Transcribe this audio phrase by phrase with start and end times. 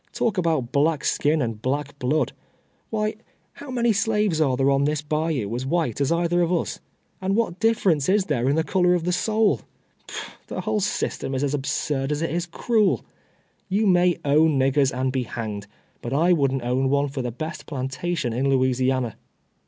[0.13, 2.33] Talk about black skin, and black blood;
[2.89, 3.17] why,
[3.53, 6.79] how many slaves are there on this bayou as white as either of us?
[7.21, 9.61] And what dif ference is there in the color of the soul?
[10.07, 10.31] Pshaw!
[10.47, 13.05] the whole system is as absurd as it is cruel.
[13.69, 15.67] You may own ni^irers and behan<rcd,
[16.01, 19.17] but I wouldn't own one for the best plantation in Louisiana."